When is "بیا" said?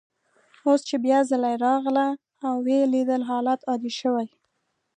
1.05-1.19